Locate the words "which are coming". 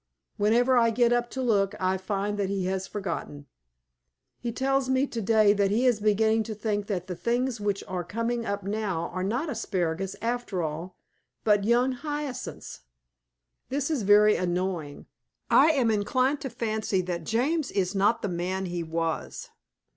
7.61-8.43